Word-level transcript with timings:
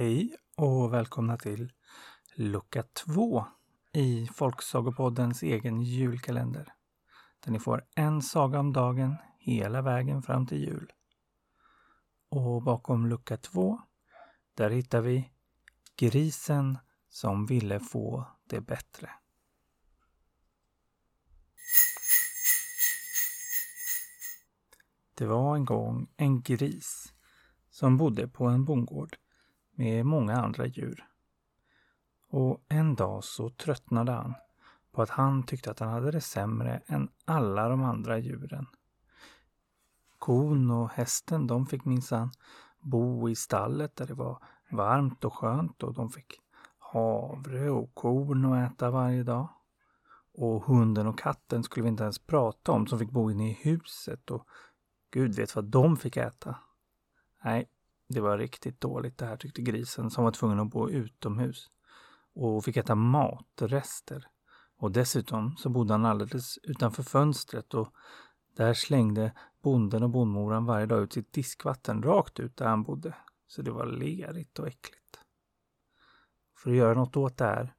Hej 0.00 0.36
och 0.56 0.92
välkomna 0.92 1.36
till 1.36 1.72
lucka 2.34 2.82
två 2.82 3.46
i 3.92 4.28
Folksagopoddens 4.34 5.42
egen 5.42 5.80
julkalender. 5.80 6.74
Där 7.40 7.52
ni 7.52 7.58
får 7.58 7.84
en 7.94 8.22
saga 8.22 8.60
om 8.60 8.72
dagen 8.72 9.16
hela 9.38 9.82
vägen 9.82 10.22
fram 10.22 10.46
till 10.46 10.58
jul. 10.58 10.92
Och 12.28 12.62
bakom 12.62 13.06
lucka 13.06 13.36
två, 13.36 13.80
där 14.54 14.70
hittar 14.70 15.00
vi 15.00 15.32
Grisen 15.96 16.78
som 17.08 17.46
ville 17.46 17.80
få 17.80 18.26
det 18.44 18.60
bättre. 18.60 19.10
Det 25.14 25.26
var 25.26 25.56
en 25.56 25.64
gång 25.64 26.08
en 26.16 26.42
gris 26.42 27.12
som 27.70 27.96
bodde 27.96 28.28
på 28.28 28.46
en 28.46 28.64
bondgård 28.64 29.16
med 29.80 30.06
många 30.06 30.36
andra 30.36 30.66
djur. 30.66 31.04
Och 32.28 32.64
en 32.68 32.94
dag 32.94 33.24
så 33.24 33.50
tröttnade 33.50 34.12
han 34.12 34.34
på 34.92 35.02
att 35.02 35.10
han 35.10 35.42
tyckte 35.42 35.70
att 35.70 35.78
han 35.78 35.88
hade 35.88 36.10
det 36.10 36.20
sämre 36.20 36.82
än 36.86 37.08
alla 37.24 37.68
de 37.68 37.82
andra 37.82 38.18
djuren. 38.18 38.66
Kon 40.18 40.70
och 40.70 40.90
hästen 40.90 41.46
de 41.46 41.66
fick 41.66 41.84
minsann 41.84 42.30
bo 42.80 43.28
i 43.28 43.34
stallet 43.34 43.96
där 43.96 44.06
det 44.06 44.14
var 44.14 44.42
varmt 44.70 45.24
och 45.24 45.34
skönt 45.34 45.82
och 45.82 45.94
de 45.94 46.10
fick 46.10 46.40
havre 46.78 47.70
och 47.70 47.94
korn 47.94 48.44
att 48.44 48.72
äta 48.72 48.90
varje 48.90 49.22
dag. 49.22 49.48
Och 50.34 50.64
hunden 50.64 51.06
och 51.06 51.18
katten 51.18 51.62
skulle 51.62 51.84
vi 51.84 51.88
inte 51.88 52.02
ens 52.02 52.18
prata 52.18 52.72
om 52.72 52.86
som 52.86 52.98
fick 52.98 53.10
bo 53.10 53.30
inne 53.30 53.50
i 53.50 53.58
huset 53.62 54.30
och 54.30 54.46
Gud 55.10 55.34
vet 55.34 55.56
vad 55.56 55.64
de 55.64 55.96
fick 55.96 56.16
äta. 56.16 56.56
Nej, 57.44 57.68
det 58.14 58.20
var 58.20 58.38
riktigt 58.38 58.80
dåligt 58.80 59.18
det 59.18 59.26
här 59.26 59.36
tyckte 59.36 59.62
grisen 59.62 60.10
som 60.10 60.24
var 60.24 60.32
tvungen 60.32 60.60
att 60.60 60.70
bo 60.70 60.90
utomhus 60.90 61.70
och 62.34 62.64
fick 62.64 62.76
äta 62.76 62.94
matrester. 62.94 64.26
Och 64.76 64.92
dessutom 64.92 65.56
så 65.56 65.68
bodde 65.68 65.94
han 65.94 66.04
alldeles 66.04 66.58
utanför 66.62 67.02
fönstret 67.02 67.74
och 67.74 67.94
där 68.56 68.74
slängde 68.74 69.32
bonden 69.62 70.02
och 70.02 70.10
bondmoran 70.10 70.64
varje 70.64 70.86
dag 70.86 71.02
ut 71.02 71.12
sitt 71.12 71.32
diskvatten 71.32 72.02
rakt 72.02 72.40
ut 72.40 72.56
där 72.56 72.66
han 72.66 72.82
bodde. 72.82 73.14
Så 73.46 73.62
det 73.62 73.70
var 73.70 73.86
lerigt 73.86 74.58
och 74.58 74.68
äckligt. 74.68 75.20
För 76.56 76.70
att 76.70 76.76
göra 76.76 76.94
något 76.94 77.16
åt 77.16 77.36
det 77.36 77.44
här 77.44 77.74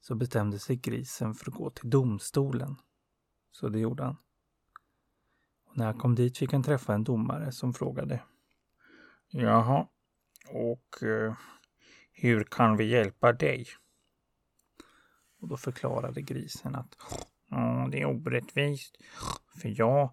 så 0.00 0.14
bestämde 0.14 0.58
sig 0.58 0.76
grisen 0.76 1.34
för 1.34 1.50
att 1.50 1.56
gå 1.56 1.70
till 1.70 1.90
domstolen. 1.90 2.76
Så 3.50 3.68
det 3.68 3.78
gjorde 3.78 4.04
han. 4.04 4.16
Och 5.66 5.76
när 5.76 5.84
han 5.84 5.98
kom 5.98 6.14
dit 6.14 6.38
fick 6.38 6.52
han 6.52 6.62
träffa 6.62 6.94
en 6.94 7.04
domare 7.04 7.52
som 7.52 7.74
frågade 7.74 8.22
Jaha, 9.28 9.86
och 10.48 11.02
eh, 11.02 11.34
hur 12.12 12.44
kan 12.44 12.76
vi 12.76 12.84
hjälpa 12.84 13.32
dig? 13.32 13.66
Och 15.40 15.48
då 15.48 15.56
förklarade 15.56 16.22
grisen 16.22 16.74
att 16.74 16.96
det 17.90 18.00
är 18.00 18.06
orättvist. 18.06 18.96
För 19.60 19.80
jag 19.80 20.10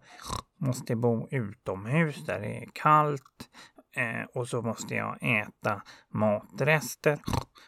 måste 0.57 0.95
bo 0.95 1.27
utomhus 1.31 2.25
där 2.25 2.39
det 2.39 2.63
är 2.63 2.69
kallt. 2.73 3.49
Eh, 3.95 4.23
och 4.33 4.47
så 4.47 4.61
måste 4.61 4.95
jag 4.95 5.17
äta 5.21 5.81
matrester. 6.09 7.19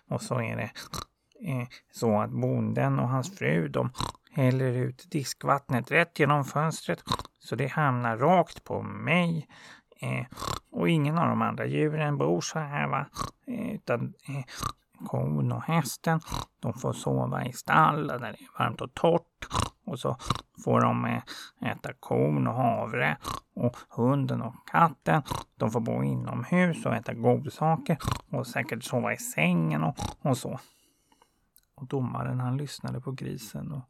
Och 0.10 0.22
så 0.22 0.42
är 0.42 0.56
det 0.56 0.72
eh, 1.50 1.68
så 1.92 2.22
att 2.22 2.32
bonden 2.32 3.00
och 3.00 3.10
hans 3.10 3.38
fru 3.38 3.68
de 3.68 3.92
häller 4.32 4.74
ut 4.74 5.12
diskvattnet 5.12 5.92
rätt 5.92 6.20
genom 6.20 6.46
fönstret. 6.46 7.04
Så 7.40 7.56
det 7.56 7.68
hamnar 7.68 8.18
rakt 8.18 8.64
på 8.64 8.82
mig. 8.82 9.48
Eh, 10.00 10.26
och 10.72 10.90
ingen 10.90 11.18
av 11.18 11.30
de 11.30 11.42
andra 11.42 11.66
djuren 11.66 12.18
bor 12.18 12.42
så 12.42 12.60
här 12.60 12.88
va. 12.88 13.06
Eh, 13.48 13.76
utan 13.76 14.14
eh, 14.28 14.46
kon 15.06 15.52
och 15.52 15.64
hästen, 15.64 16.20
de 16.60 16.74
får 16.74 16.94
sova 16.94 17.46
i 17.46 17.54
stall 17.54 18.08
där 18.08 18.20
det 18.20 18.28
är 18.28 18.38
varmt 18.60 18.82
och 18.82 18.94
torrt. 18.94 19.48
Och 19.86 20.00
så 20.00 20.18
får 20.64 20.82
de 20.82 21.06
eh, 21.06 21.24
äta 21.72 21.94
korn 21.94 22.48
och 22.48 22.54
havre. 22.54 23.18
Och 23.54 23.78
hunden 23.90 24.42
och 24.42 24.68
katten, 24.72 25.22
de 25.56 25.72
får 25.72 25.80
bo 25.80 26.04
inomhus 26.04 26.86
och 26.86 26.96
äta 26.96 27.14
godsaker. 27.14 27.98
Och 28.32 28.48
säkert 28.48 28.84
sova 28.84 29.14
i 29.14 29.18
sängen 29.18 29.84
och, 29.84 29.96
och 30.22 30.38
så. 30.38 30.60
Och 31.76 31.88
domaren 31.88 32.40
han 32.40 32.58
lyssnade 32.58 33.02
på 33.02 33.12
grisen 33.12 33.72
och 33.72 33.90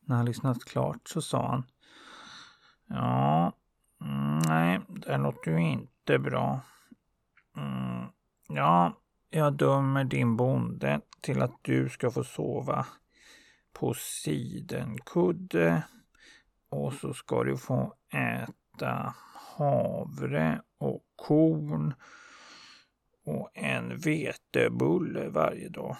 när 0.00 0.16
han 0.16 0.24
lyssnat 0.24 0.64
klart 0.64 1.08
så 1.08 1.22
sa 1.22 1.48
han 1.48 1.64
Ja, 2.88 3.52
det 5.06 5.12
det 5.12 5.18
låter 5.18 5.50
ju 5.50 5.60
inte 5.60 6.18
bra. 6.18 6.60
Mm, 7.56 8.06
ja, 8.48 9.00
jag 9.30 9.52
dömer 9.52 10.04
din 10.04 10.36
bonde 10.36 11.00
till 11.20 11.42
att 11.42 11.58
du 11.62 11.88
ska 11.88 12.10
få 12.10 12.24
sova 12.24 12.86
på 13.72 13.94
sidenkudde. 13.94 15.82
Och 16.68 16.92
så 16.92 17.14
ska 17.14 17.44
du 17.44 17.56
få 17.56 17.94
äta 18.12 19.14
havre 19.56 20.62
och 20.78 21.02
korn 21.16 21.94
och 23.24 23.50
en 23.54 23.98
vetebulle 23.98 25.28
varje 25.28 25.68
dag. 25.68 25.96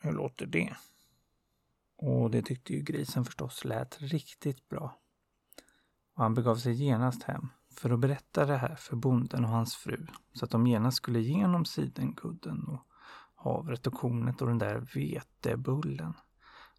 Hur 0.00 0.12
låter 0.12 0.46
det? 0.46 0.76
Och 1.96 2.30
det 2.30 2.42
tyckte 2.42 2.72
ju 2.72 2.82
grisen 2.82 3.24
förstås 3.24 3.64
lät 3.64 4.02
riktigt 4.02 4.68
bra 4.68 5.03
och 6.14 6.22
han 6.22 6.34
begav 6.34 6.56
sig 6.56 6.72
genast 6.72 7.22
hem 7.22 7.48
för 7.76 7.90
att 7.90 8.00
berätta 8.00 8.46
det 8.46 8.56
här 8.56 8.74
för 8.74 8.96
bonden 8.96 9.44
och 9.44 9.50
hans 9.50 9.74
fru 9.74 10.06
så 10.34 10.44
att 10.44 10.50
de 10.50 10.66
genast 10.66 10.96
skulle 10.96 11.18
igenom 11.18 11.64
sidenkudden 11.64 12.64
och 12.68 12.86
havret 13.34 13.86
och 13.86 13.92
kornet 13.92 14.42
och 14.42 14.48
den 14.48 14.58
där 14.58 14.86
vetebullen. 14.94 16.14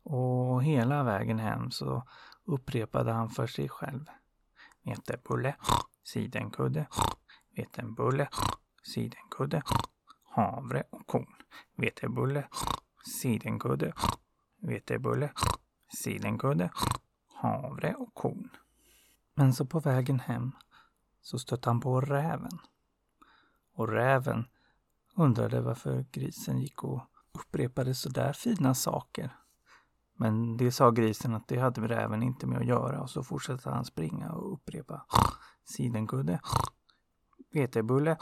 Och 0.03 0.63
hela 0.63 1.03
vägen 1.03 1.39
hem 1.39 1.71
så 1.71 2.03
upprepade 2.45 3.11
han 3.11 3.29
för 3.29 3.47
sig 3.47 3.69
själv. 3.69 4.05
Vetebulle, 4.83 5.55
sidenkudde, 6.03 6.87
vetebulle, 7.55 8.27
sidenkudde, 8.83 9.61
havre 10.23 10.83
och 10.89 11.07
korn. 11.07 11.35
Vetebulle, 11.77 12.47
sidenkudde, 13.21 13.93
vetebulle, 14.61 15.31
sidenkudde, 15.97 16.69
havre 17.33 17.93
och 17.93 18.13
korn. 18.13 18.49
Men 19.35 19.53
så 19.53 19.65
på 19.65 19.79
vägen 19.79 20.19
hem 20.19 20.51
så 21.21 21.39
stötte 21.39 21.69
han 21.69 21.79
på 21.79 22.01
räven. 22.01 22.59
Och 23.73 23.87
räven 23.87 24.45
undrade 25.15 25.61
varför 25.61 26.05
grisen 26.11 26.59
gick 26.59 26.83
och 26.83 27.01
upprepade 27.31 27.95
så 27.95 28.09
där 28.09 28.33
fina 28.33 28.73
saker. 28.75 29.35
Men 30.17 30.57
det 30.57 30.71
sa 30.71 30.91
grisen 30.91 31.35
att 31.35 31.47
det 31.47 31.59
hade 31.59 31.87
räven 31.87 32.23
inte 32.23 32.47
med 32.47 32.57
att 32.57 32.65
göra 32.65 33.01
och 33.01 33.09
så 33.09 33.23
fortsatte 33.23 33.69
han 33.69 33.85
springa 33.85 34.31
och 34.31 34.53
upprepa 34.53 35.05
sidenkudde, 35.63 36.39
vetebulle, 37.51 38.17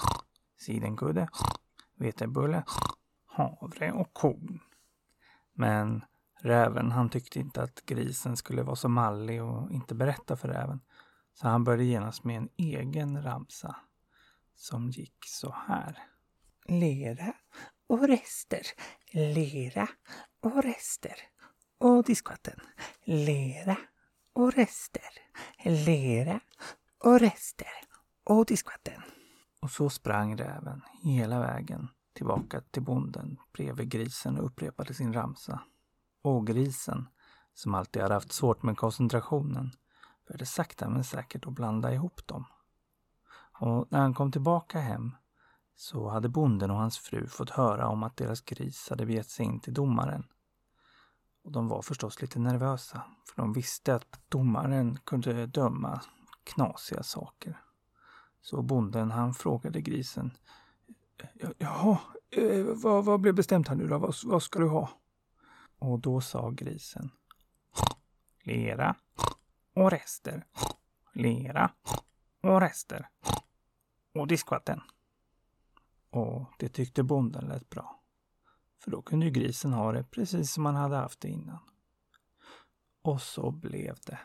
sidenkudde, 0.57 1.30
vetebulle, 1.95 2.63
havre 3.25 3.91
och 3.91 4.13
korn. 4.13 4.59
Men 5.53 6.06
räven 6.40 6.91
han 6.91 7.09
tyckte 7.09 7.40
inte 7.40 7.63
att 7.63 7.85
grisen 7.85 8.38
skulle 8.38 8.63
vara 8.63 8.75
så 8.75 8.90
mallig 8.90 9.44
och 9.44 9.72
inte 9.72 9.95
berätta 9.95 10.35
för 10.35 10.47
räven. 10.47 10.80
Så 11.34 11.48
han 11.48 11.64
började 11.64 11.84
genast 11.84 12.24
med 12.24 12.38
en 12.38 12.50
egen 12.58 13.24
ramsa 13.24 13.76
som 14.56 14.90
gick 14.90 15.26
så 15.26 15.56
här. 15.68 15.98
Lera 16.66 17.34
och 17.88 18.08
rester, 18.08 18.62
lera 19.12 19.88
och 20.40 20.64
rester 20.64 21.16
och 21.78 22.04
diskvatten. 22.04 22.60
Lera 23.04 23.78
och 24.34 24.54
rester, 24.54 25.10
lera 25.63 26.40
och 26.98 27.19
rester 27.19 27.68
och 28.24 28.46
diskvatten. 28.46 29.02
Och 29.62 29.72
så 29.72 29.90
sprang 29.90 30.38
räven 30.38 30.81
hela 31.04 31.40
vägen 31.40 31.88
tillbaka 32.13 32.62
till 32.62 32.81
bonden 32.81 33.38
bredvid 33.54 33.90
grisen 33.90 34.38
och 34.38 34.46
upprepade 34.46 34.94
sin 34.94 35.13
ramsa. 35.13 35.62
Och 36.22 36.48
grisen, 36.48 37.07
som 37.54 37.74
alltid 37.74 38.02
hade 38.02 38.13
haft 38.13 38.31
svårt 38.31 38.63
med 38.63 38.78
koncentrationen, 38.78 39.72
började 40.28 40.46
sakta 40.46 40.90
men 40.90 41.04
säkert 41.04 41.48
att 41.48 41.54
blanda 41.54 41.94
ihop 41.94 42.28
dem. 42.28 42.46
Och 43.60 43.88
när 43.90 44.00
han 44.00 44.14
kom 44.14 44.31
tillbaka 44.31 44.80
hem 44.80 45.16
så 45.75 46.10
hade 46.10 46.30
bonden 46.30 46.72
och 46.72 46.78
hans 46.78 46.98
fru 46.98 47.28
fått 47.28 47.50
höra 47.50 47.88
om 47.88 48.04
att 48.04 48.18
deras 48.18 48.42
gris 48.42 48.90
hade 48.90 49.06
begett 49.06 49.30
sig 49.30 49.46
in 49.46 49.60
till 49.60 49.74
domaren. 49.74 50.28
Och 51.44 51.52
de 51.52 51.68
var 51.68 51.81
förstås 51.81 52.22
lite 52.22 52.40
nervösa, 52.40 53.02
för 53.25 53.42
de 53.42 53.54
visste 53.54 53.96
att 53.96 54.20
domaren 54.30 54.98
kunde 55.04 55.46
döma 55.46 56.02
knasiga 56.44 57.04
saker. 57.04 57.62
Så 58.42 58.62
bonden 58.62 59.12
han 59.12 59.34
frågade 59.34 59.81
grisen. 59.81 60.31
Jaha, 61.58 62.00
eh, 62.30 62.66
vad, 62.66 63.06
vad 63.06 63.22
blev 63.22 63.36
bestämt 63.36 63.68
här 63.68 63.76
nu 63.76 63.88
då? 63.88 63.98
Vad, 63.98 64.16
vad 64.24 64.44
ska 64.44 64.60
du 64.60 64.68
ha? 64.68 64.90
Och 65.80 66.00
då 66.00 66.22
sa 66.22 66.50
grisen. 66.50 67.10
Lera, 68.44 68.96
och 69.74 69.92
rester. 69.92 70.46
Lera 71.14 71.72
och 72.42 72.62
rester. 72.62 73.10
Och 74.14 74.28
diskvatten. 74.28 74.81
Och 76.10 76.54
det 76.60 76.70
tyckte 76.70 77.04
bonden 77.04 77.46
lät 77.46 77.70
bra. 77.70 78.00
För 78.84 78.92
då 78.92 79.02
kunde 79.02 79.25
ju 79.25 79.31
grisen 79.31 79.74
ha 79.74 79.92
det 79.92 80.04
precis 80.04 80.52
som 80.52 80.66
han 80.66 80.75
hade 80.75 80.96
haft 80.96 81.22
det 81.22 81.30
innan. 81.30 81.60
Och 83.02 83.22
så 83.22 83.52
blev 83.52 83.98
det. 84.06 84.20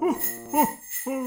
Ho, 0.00 0.06
ho, 1.04 1.26